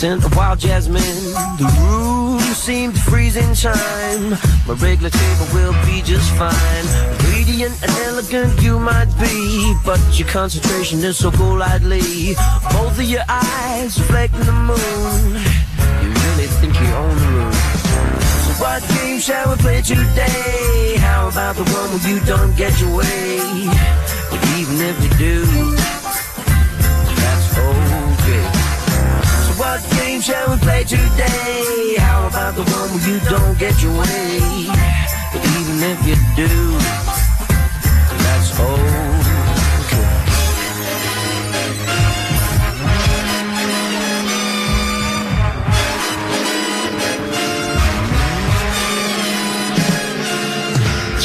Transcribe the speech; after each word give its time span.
Sent 0.00 0.24
a 0.24 0.34
wild 0.34 0.58
jasmine. 0.58 1.02
The 1.60 1.68
room 1.78 2.40
seemed 2.54 2.98
freezing 2.98 3.52
time. 3.52 4.30
My 4.66 4.72
regular 4.80 5.10
table 5.10 5.46
will 5.52 5.74
be 5.84 6.00
just 6.00 6.32
fine. 6.40 6.86
Radiant 7.28 7.76
and 7.82 7.92
elegant 8.08 8.62
you 8.62 8.78
might 8.78 9.12
be, 9.20 9.76
but 9.84 10.00
your 10.18 10.26
concentration 10.26 11.04
is 11.04 11.18
so 11.18 11.30
golightly. 11.30 12.32
Both 12.72 12.98
of 12.98 13.04
your 13.04 13.24
eyes 13.28 13.98
reflecting 13.98 14.40
the 14.40 14.52
moon. 14.72 15.36
You 16.00 16.08
really 16.08 16.48
think 16.64 16.80
you 16.80 16.88
own 16.96 17.16
the 17.18 17.28
room. 17.36 17.52
So 17.52 18.52
what 18.64 18.80
game 18.96 19.20
shall 19.20 19.50
we 19.50 19.56
play 19.56 19.82
today? 19.82 20.96
How 20.96 21.28
about 21.28 21.56
the 21.56 21.64
one 21.64 21.90
where 21.92 22.08
you 22.08 22.20
don't 22.24 22.56
get 22.56 22.72
your 22.80 22.96
way? 22.96 23.36
But 24.30 24.40
even 24.56 24.80
if 24.80 24.96
you 25.04 25.10
do, 25.18 25.79
what 29.70 29.90
game 29.92 30.20
shall 30.20 30.50
we 30.50 30.56
play 30.58 30.82
today? 30.82 31.94
How 31.98 32.26
about 32.26 32.54
the 32.56 32.64
one 32.64 32.90
where 32.90 33.08
you 33.08 33.20
don't 33.30 33.56
get 33.56 33.80
your 33.80 33.92
way? 33.92 34.66
But 35.32 35.42
even 35.58 35.76
if 35.92 35.98
you 36.08 36.16
do, 36.34 36.52
that's 38.22 38.50
okay. 38.58 39.20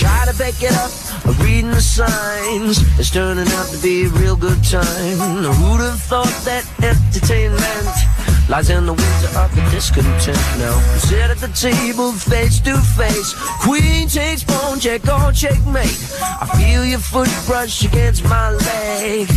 Try 0.02 0.26
to 0.30 0.34
pick 0.38 0.62
it 0.62 0.76
up, 0.84 0.92
reading 1.40 1.72
the 1.72 1.82
signs. 1.82 2.78
It's 3.00 3.10
turning 3.10 3.48
out 3.58 3.68
to 3.70 3.78
be 3.82 4.06
a 4.06 4.10
real 4.10 4.36
good 4.36 4.64
time. 4.64 5.18
Who'd 5.58 5.82
have 5.82 6.00
thought 6.00 6.36
that 6.46 6.64
entertainment 6.84 8.16
lies 8.50 8.70
in 8.70 8.86
the 8.86 8.94
winter 8.94 9.40
of 9.40 9.54
the 9.56 9.62
discontent? 9.72 10.38
Now, 10.58 10.76
we 10.94 11.00
sit 11.00 11.30
at 11.30 11.38
the 11.38 11.50
table 11.50 12.12
face 12.12 12.60
to 12.62 12.78
face. 12.78 13.34
Queen 13.62 14.08
takes 14.08 14.44
pawn, 14.44 14.80
check 14.80 15.08
or 15.08 15.32
checkmate. 15.32 16.00
I 16.42 16.46
feel 16.58 16.86
your 16.86 17.00
foot 17.00 17.30
brush 17.46 17.86
against 17.86 18.24
my 18.26 18.52
leg. 18.52 19.28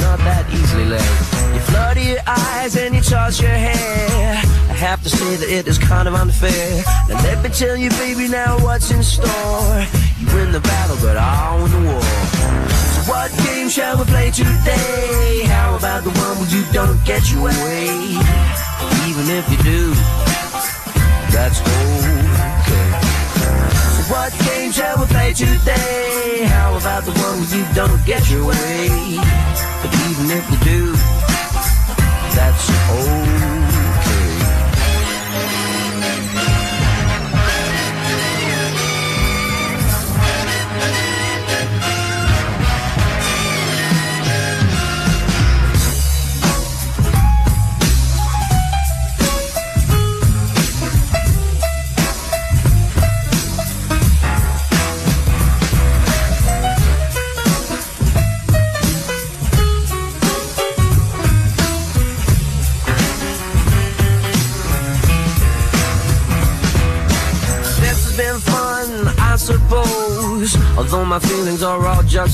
Not 0.00 0.18
that 0.20 0.46
easily 0.52 0.86
led. 0.86 1.02
You 1.54 1.60
flutter 1.60 2.00
your 2.00 2.20
eyes 2.26 2.76
and 2.76 2.94
you 2.94 3.00
toss 3.00 3.40
your 3.40 3.50
hair. 3.50 4.36
I 4.70 4.74
have 4.74 5.02
to 5.02 5.10
say 5.10 5.36
that 5.36 5.48
it 5.48 5.66
is 5.66 5.78
kind 5.78 6.06
of 6.06 6.14
unfair. 6.14 6.82
Now 7.08 7.22
let 7.24 7.42
me 7.42 7.50
tell 7.50 7.76
you, 7.76 7.90
baby, 7.90 8.28
now 8.28 8.58
what's 8.62 8.90
in 8.90 9.02
store. 9.02 9.84
You 10.20 10.26
win 10.34 10.52
the 10.52 10.60
battle, 10.60 10.96
but 11.02 11.16
I 11.16 11.60
win 11.60 11.70
the 11.72 11.92
war. 11.92 12.67
What 13.08 13.32
game 13.38 13.70
shall 13.70 13.96
we 13.96 14.04
play 14.04 14.30
today? 14.30 15.42
How 15.46 15.76
about 15.76 16.04
the 16.04 16.10
one 16.10 16.38
where 16.38 16.50
you 16.50 16.62
don't 16.72 17.02
get 17.06 17.32
your 17.32 17.42
way? 17.42 17.88
Even 19.08 19.24
if 19.32 19.50
you 19.50 19.56
do, 19.64 19.94
that's 21.32 21.58
okay. 21.58 22.88
So 23.96 24.12
what 24.12 24.30
game 24.44 24.72
shall 24.72 24.98
we 25.00 25.06
play 25.06 25.32
today? 25.32 26.44
How 26.48 26.76
about 26.76 27.04
the 27.04 27.12
one 27.12 27.40
where 27.40 27.56
you 27.56 27.64
don't 27.74 28.04
get 28.04 28.28
your 28.30 28.44
way? 28.44 29.16
But 29.80 29.90
even 30.10 30.30
if 30.30 30.44
you 30.50 30.58
do, 30.68 30.92
that's 32.36 32.68
okay. 32.68 33.37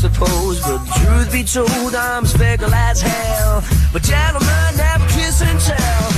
All. 0.02 0.55
But 0.64 0.82
truth 0.99 1.32
be 1.32 1.44
told, 1.44 1.94
I'm 1.94 2.25
as 2.25 2.32
fickle 2.37 2.73
as 2.75 3.00
hell. 3.00 3.62
But 3.93 4.02
gentlemen, 4.02 4.76
never 4.76 5.06
kiss 5.08 5.43
and 5.43 5.61
tell. 5.61 6.11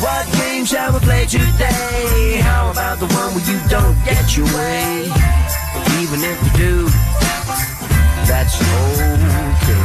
What 0.00 0.24
game 0.32 0.64
shall 0.64 0.92
we 0.92 1.00
play 1.00 1.26
today? 1.26 2.40
How 2.42 2.70
about 2.70 2.98
the 2.98 3.06
one 3.06 3.34
where 3.34 3.46
you 3.50 3.58
don't 3.68 3.96
get 4.04 4.36
your 4.36 4.46
way? 4.46 5.06
Even 6.00 6.20
if 6.24 6.36
you 6.44 6.52
do, 6.58 6.88
that's 8.26 8.56
okay. 8.56 9.82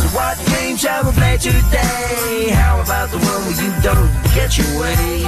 So 0.00 0.08
what 0.16 0.36
game 0.56 0.76
shall 0.76 1.04
we 1.04 1.12
play 1.12 1.36
today? 1.36 2.50
How 2.50 2.80
about 2.80 3.10
the 3.10 3.18
one 3.18 3.40
where 3.46 3.58
you 3.62 3.70
don't 3.82 4.12
get 4.34 4.56
your 4.58 4.72
way? 4.80 5.22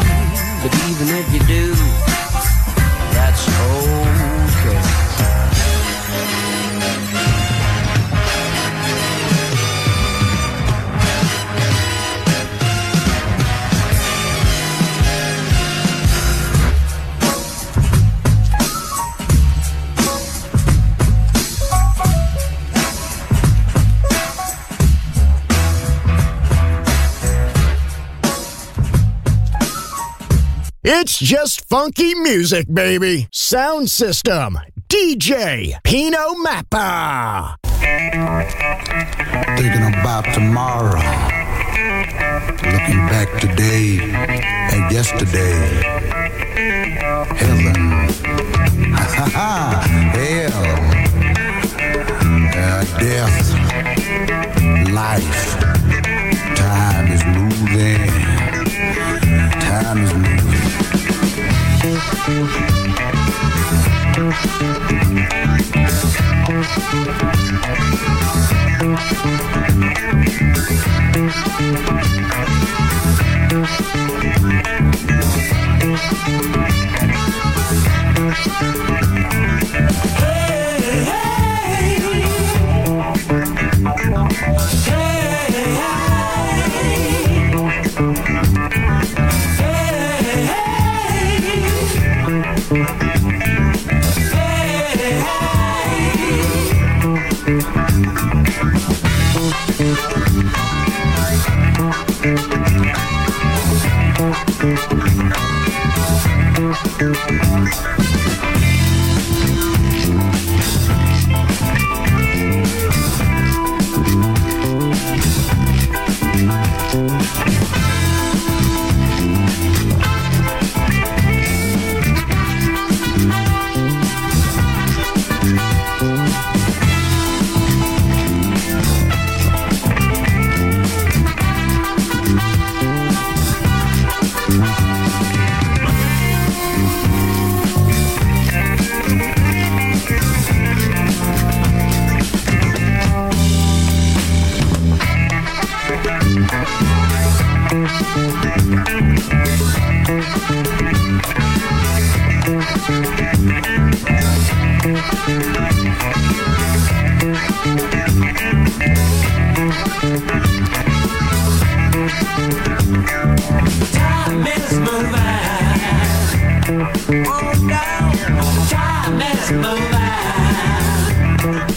But 0.63 0.73
even 0.89 1.07
if 1.15 1.27
you 1.35 1.41
do, 1.47 1.75
that's 3.15 3.43
okay. 3.49 5.26
It's 30.89 31.19
just 31.19 31.69
funky 31.69 32.15
music, 32.15 32.73
baby. 32.73 33.27
Sound 33.33 33.91
system. 33.91 34.57
DJ 34.89 35.83
Pino 35.83 36.35
Mappa. 36.45 37.57
Thinking 39.57 39.83
about 39.99 40.33
tomorrow. 40.33 41.03
Looking 42.71 43.03
back 43.11 43.29
today 43.41 43.99
and 43.99 44.93
yesterday. 44.93 45.59
Heaven. 47.35 47.75
Hell. 50.15 50.67
Uh, 52.55 52.85
death. 53.01 53.39
Life. 54.93 55.59
Time 56.55 57.11
is 57.11 57.25
moving. 57.27 58.07
Time 59.61 59.99
is 60.05 60.15
moving. 60.15 60.36
Hey, 62.27 62.33
hey. 81.05 81.46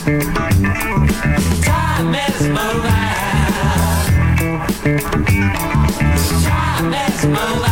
Time 0.10 0.26
is 2.16 2.42
mobile. 2.48 2.90
Time 6.42 6.94
is 6.96 7.26
mobile. 7.26 7.70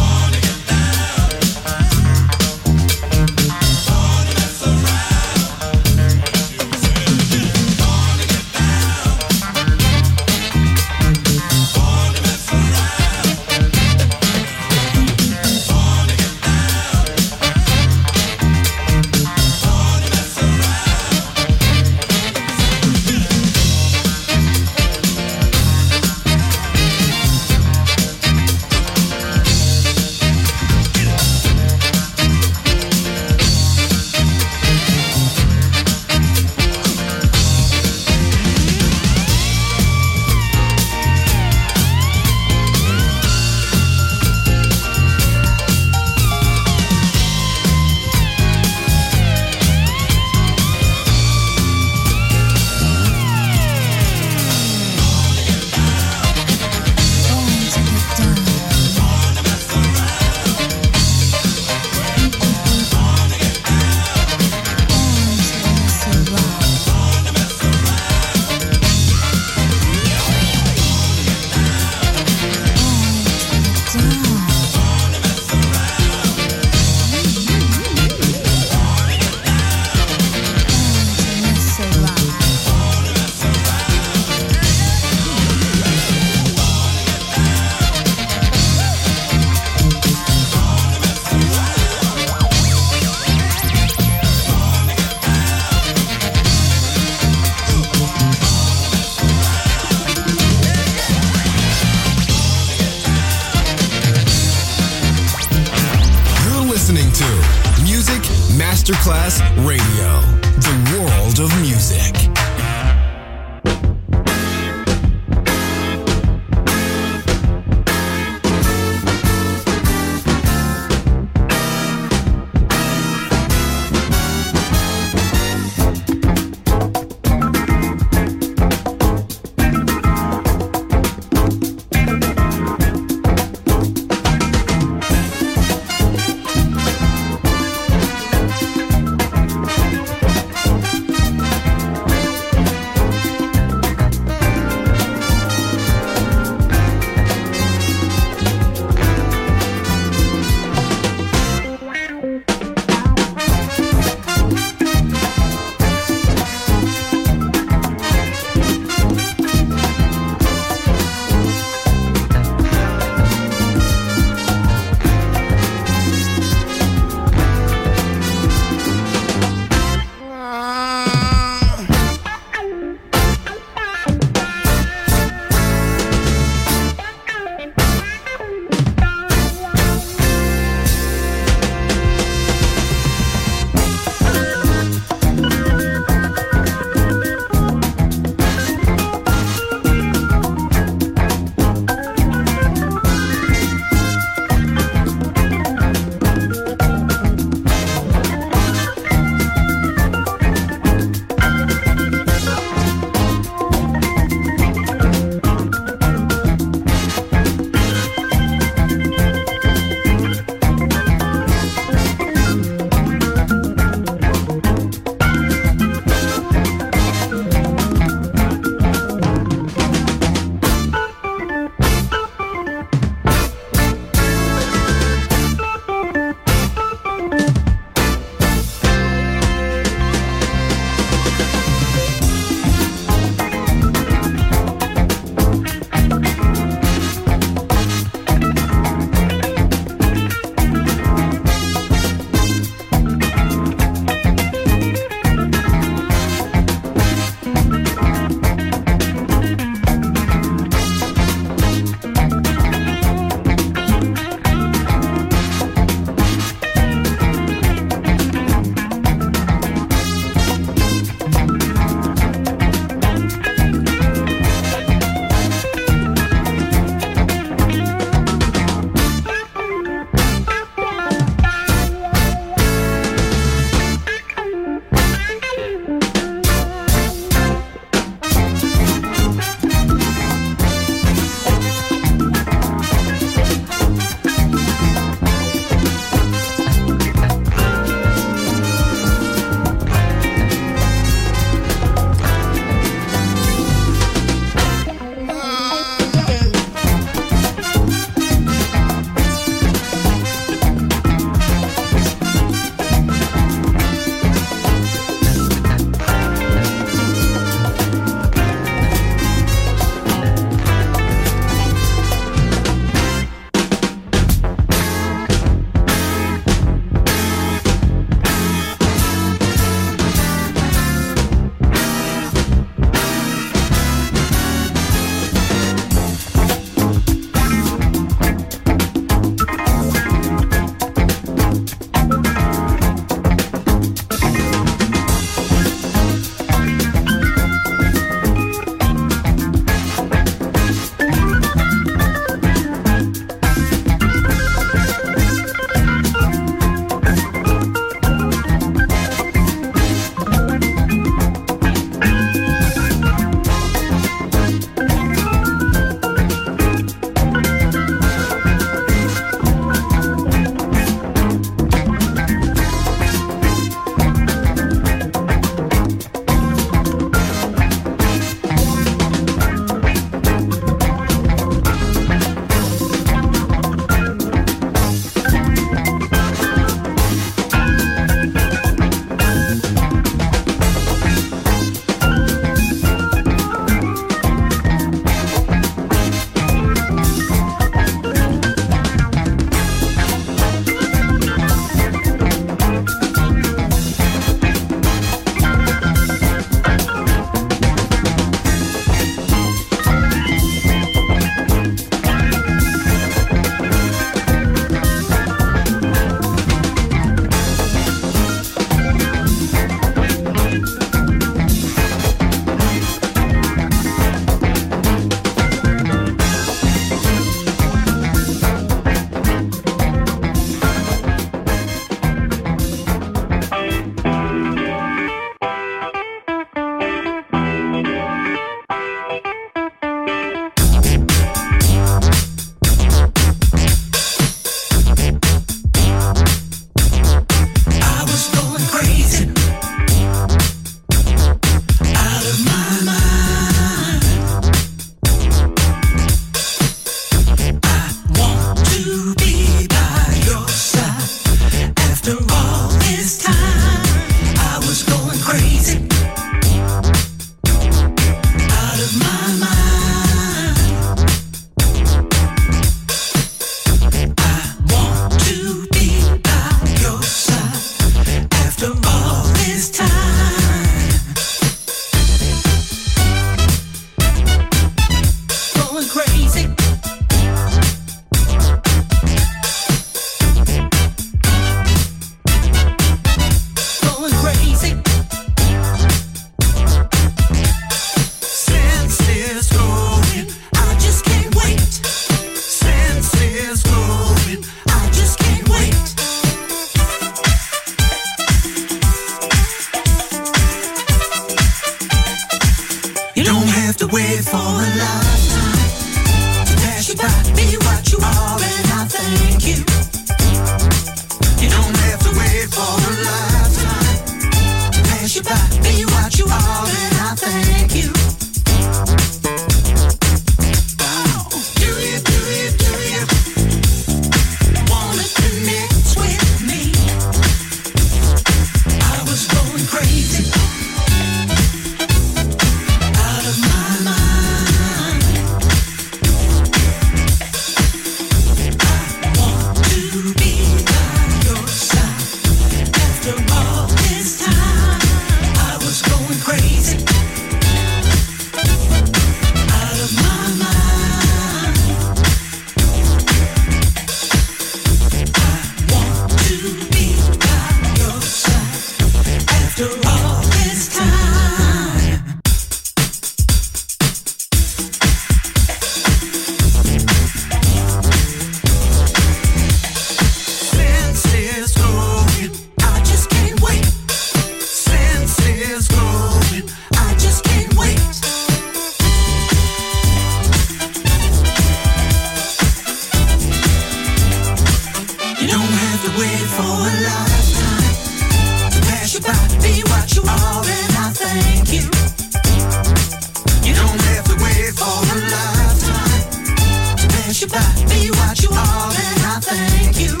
be 597.69 597.89
what 597.91 598.21
you 598.21 598.29
are, 598.31 598.71
and 598.71 599.01
I 599.05 599.19
thank 599.21 599.79
you. 599.79 600.00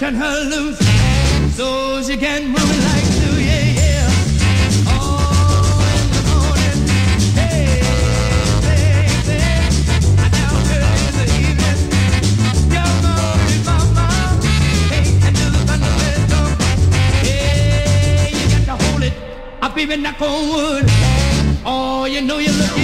Turn 0.00 0.14
her 0.14 0.40
loose 0.44 0.78
so 1.54 2.02
she 2.02 2.16
can 2.16 2.48
move 2.48 2.84
like 2.86 3.04
glue, 3.16 3.38
yeah, 3.38 3.80
yeah. 3.80 4.08
Oh, 4.86 5.84
in 5.98 6.06
the 6.16 6.22
morning, 6.30 6.80
hey, 7.36 7.84
baby, 8.64 9.36
in 10.74 11.12
the 11.18 11.26
evening, 11.36 11.80
come 12.72 13.00
mama, 13.66 14.06
hey, 14.88 15.04
do 15.36 15.46
the 15.52 15.76
hey, 17.20 18.32
you 18.32 18.46
got 18.48 18.64
to 18.64 18.74
hold 18.82 19.02
it, 19.02 19.12
even 19.76 20.00
knock 20.00 20.22
on 20.22 20.48
wood, 20.48 20.86
oh, 21.66 22.06
you 22.06 22.22
know 22.22 22.38
you're 22.38 22.54
looking 22.54 22.79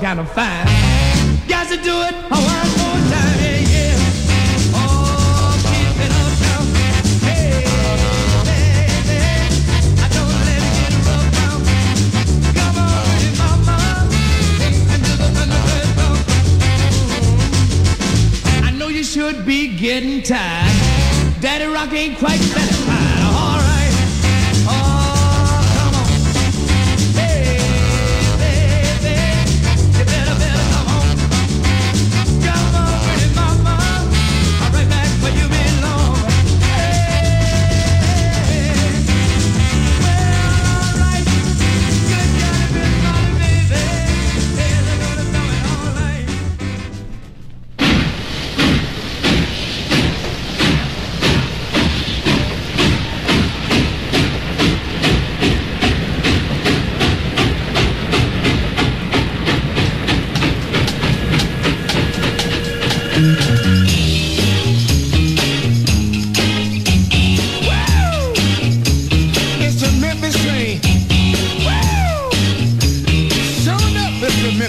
kind 0.00 0.18
of 0.18 0.30
fine. 0.32 0.69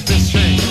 get 0.01 0.07
this 0.07 0.31
change. 0.31 0.70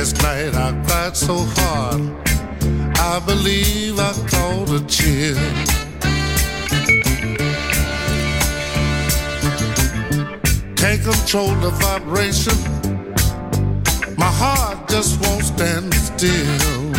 Last 0.00 0.22
night 0.22 0.54
I 0.54 0.72
cried 0.86 1.14
so 1.14 1.36
hard, 1.56 2.00
I 2.96 3.20
believe 3.26 3.98
I 3.98 4.12
caught 4.32 4.70
a 4.70 4.80
chill. 4.86 5.36
Can't 10.74 11.02
control 11.04 11.52
the 11.60 11.68
vibration, 11.84 12.56
my 14.16 14.32
heart 14.40 14.88
just 14.88 15.20
won't 15.20 15.44
stand 15.44 15.92
still. 15.92 16.92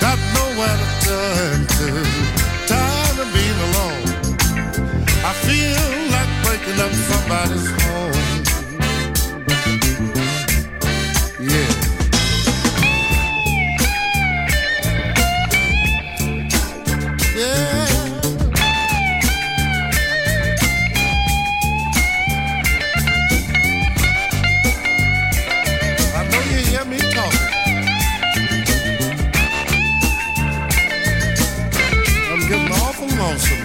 Got 0.00 0.18
nowhere 0.38 0.76
to 0.82 0.88
turn 1.02 1.66
to, 1.66 1.88
tired 2.70 3.18
of 3.24 3.28
being 3.34 3.60
alone. 3.68 4.06
I 5.26 5.32
feel 5.46 5.82
like 6.14 6.30
breaking 6.44 6.80
up 6.80 6.92
somebody's 7.10 7.79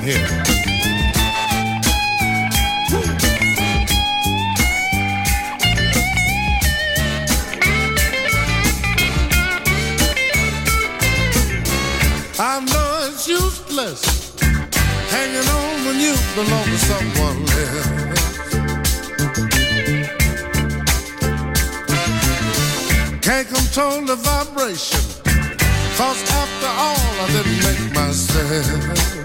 here. 0.05 0.27
I 12.37 12.59
know 12.59 13.07
it's 13.07 13.27
useless 13.27 14.03
hanging 15.09 15.47
on 15.49 15.85
when 15.85 15.97
you 15.99 16.15
belong 16.35 16.65
to 16.65 16.77
someone 16.77 17.39
else. 17.63 18.05
Can't 23.21 23.47
control 23.47 24.05
the 24.05 24.15
vibration, 24.17 25.01
cause 25.97 26.21
after 26.29 26.71
all, 26.85 27.09
I 27.21 27.27
didn't 27.33 27.59
make 27.63 27.93
myself. 27.95 29.24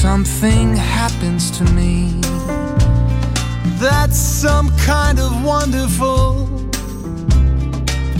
Something 0.00 0.74
happens 0.74 1.50
to 1.50 1.62
me 1.74 2.10
that's 3.78 4.16
some 4.16 4.74
kind 4.78 5.18
of 5.18 5.44
wonderful. 5.44 6.48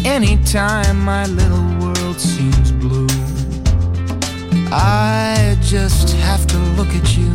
Anytime 0.05 1.01
my 1.01 1.24
little 1.24 1.66
world 1.81 2.20
seems 2.20 2.70
blue, 2.72 3.09
I 4.70 5.57
just 5.62 6.14
have 6.18 6.47
to 6.49 6.59
look 6.76 6.89
at 6.89 7.16
you, 7.16 7.33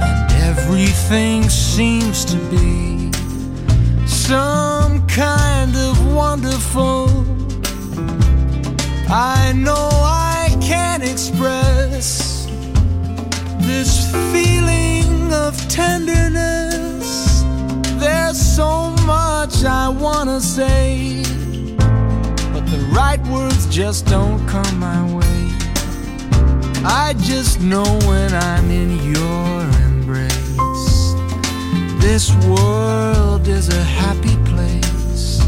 and 0.00 0.32
everything 0.48 1.50
seems 1.50 2.24
to 2.24 2.38
be 2.48 3.12
some 4.06 5.06
kind 5.06 5.76
of 5.76 6.14
wonderful. 6.14 7.08
I 9.10 9.52
know 9.54 9.90
I 10.02 10.56
can't 10.62 11.02
express 11.02 12.29
this 13.70 14.10
feeling 14.32 15.32
of 15.32 15.52
tenderness. 15.68 17.42
There's 18.02 18.40
so 18.58 18.90
much 19.06 19.64
I 19.64 19.88
wanna 19.88 20.40
say, 20.40 21.22
but 22.52 22.64
the 22.74 22.82
right 22.98 23.22
words 23.34 23.66
just 23.80 24.06
don't 24.06 24.40
come 24.54 24.72
my 24.78 25.02
way. 25.18 25.42
I 26.84 27.14
just 27.32 27.60
know 27.60 27.88
when 28.10 28.30
I'm 28.50 28.68
in 28.82 28.90
your 29.14 29.56
embrace. 29.88 30.96
This 32.06 32.24
world 32.46 33.46
is 33.46 33.66
a 33.68 33.84
happy 34.02 34.36
place, 34.52 35.40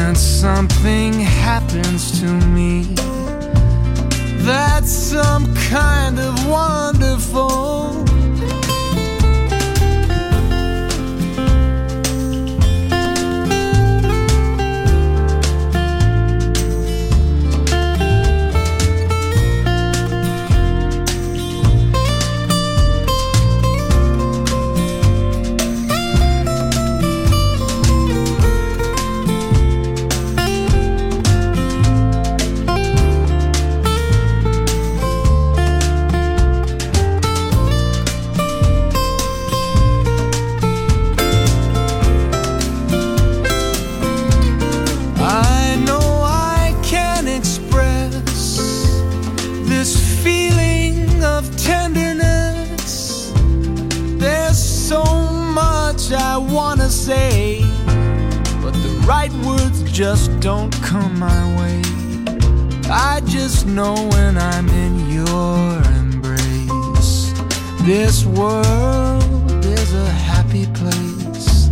and 0.00 0.16
something 0.16 1.12
happens 1.46 2.20
to 2.20 2.28
me. 2.56 2.72
That's 4.44 4.90
some 4.90 5.54
kind 5.54 6.18
of 6.18 6.48
wonderful. 6.48 8.11
I 56.14 56.36
wanna 56.36 56.90
say, 56.90 57.62
but 58.62 58.72
the 58.72 59.02
right 59.06 59.32
words 59.46 59.82
just 59.90 60.38
don't 60.40 60.72
come 60.82 61.18
my 61.18 61.42
way. 61.58 61.82
I 62.90 63.20
just 63.24 63.66
know 63.66 63.94
when 63.94 64.36
I'm 64.36 64.68
in 64.68 65.10
your 65.10 65.82
embrace. 65.96 67.32
This 67.82 68.24
world 68.24 69.64
is 69.64 69.94
a 69.94 70.10
happy 70.10 70.66
place, 70.74 71.68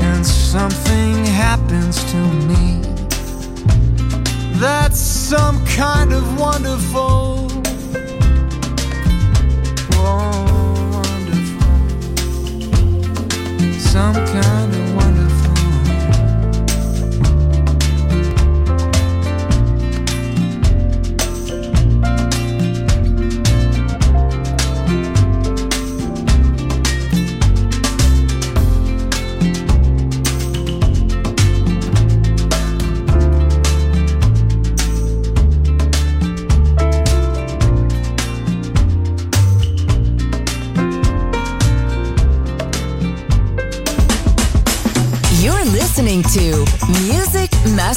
and 0.00 0.26
something 0.26 1.24
happens 1.24 2.04
to 2.12 2.18
me. 2.48 2.82
That's 4.58 5.00
some 5.00 5.64
kind 5.66 6.12
of 6.12 6.38
wonderful. 6.38 7.49
Some 13.90 14.14
kind 14.14 14.72
of 14.72 14.79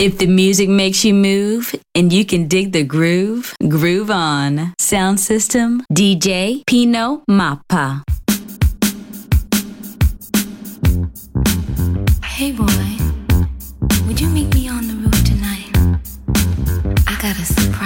If 0.00 0.16
the 0.16 0.26
music 0.26 0.70
makes 0.70 1.04
you 1.04 1.12
move 1.12 1.74
and 1.94 2.10
you 2.10 2.24
can 2.24 2.48
dig 2.48 2.72
the 2.72 2.82
groove, 2.82 3.54
groove 3.68 4.10
on. 4.10 4.72
Sound 4.78 5.20
system 5.20 5.82
DJ 5.92 6.64
Pino 6.64 7.22
Mappa. 7.28 8.02
Hey 12.24 12.52
boy, 12.52 12.96
would 14.06 14.18
you 14.18 14.28
meet 14.30 14.54
me 14.54 14.70
on 14.70 14.86
the 14.86 14.94
roof 14.94 15.22
tonight? 15.22 15.68
I 17.06 17.20
got 17.20 17.38
a 17.38 17.44
surprise. 17.44 17.79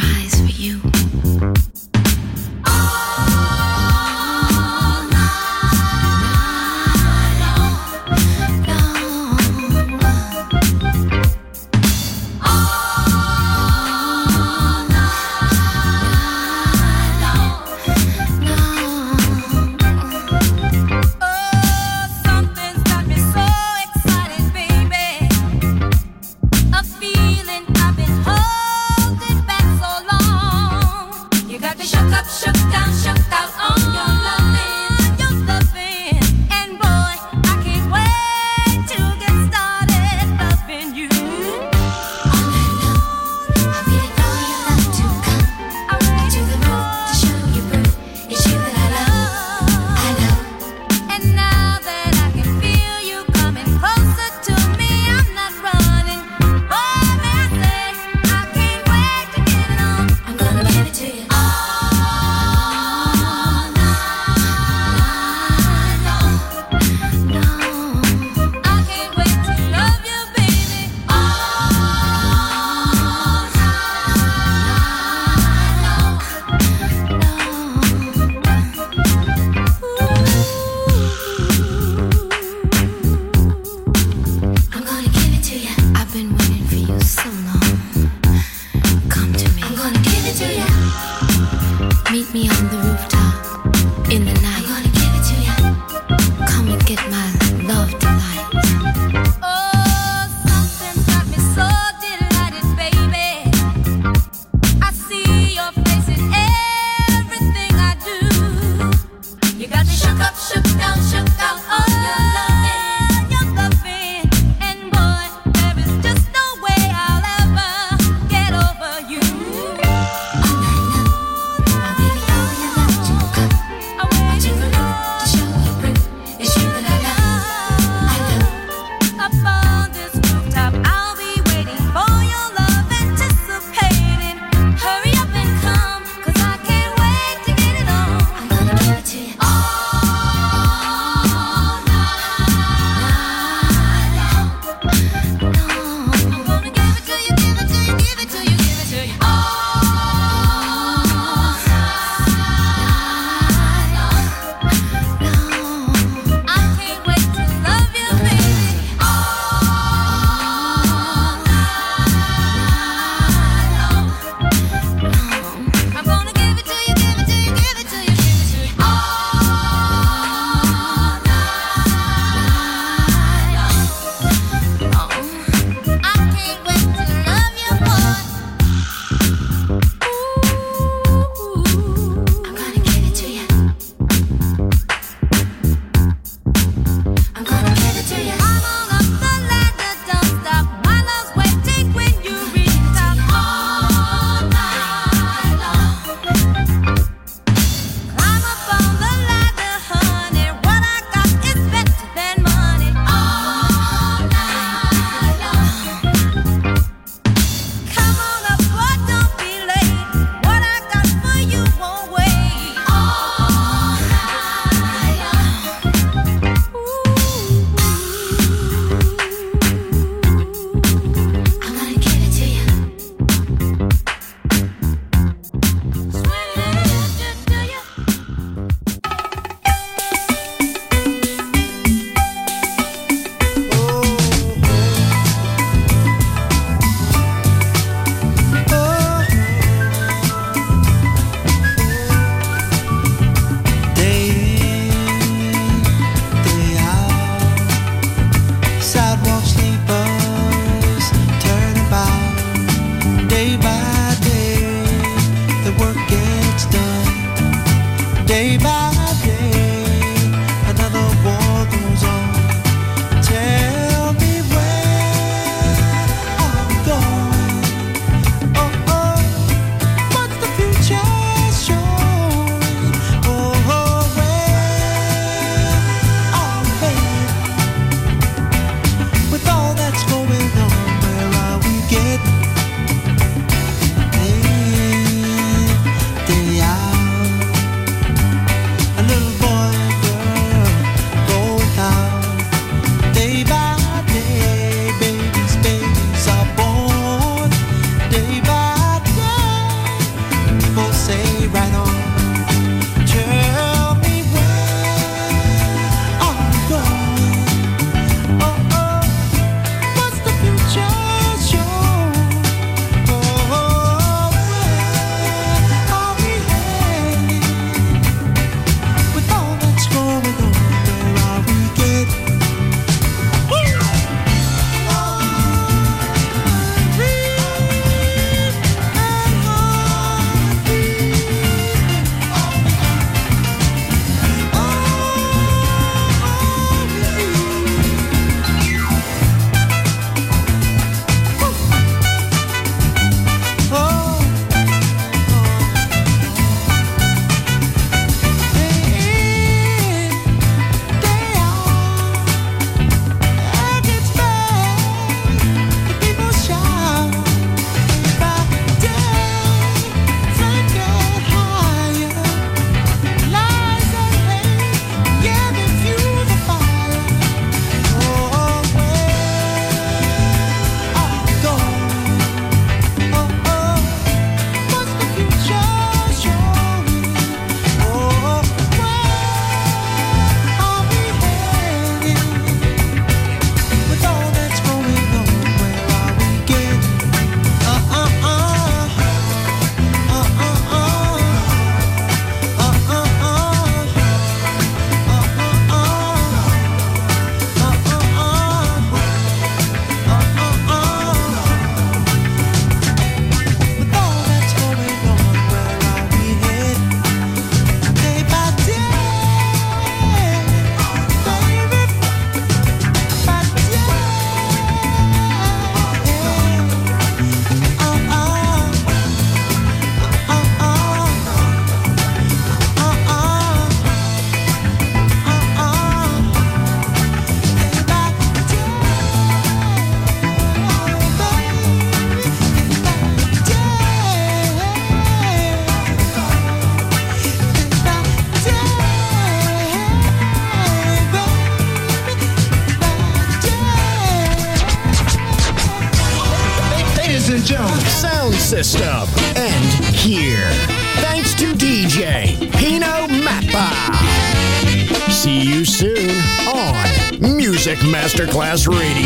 Masterclass 458.04 458.68
Radio. 458.68 459.03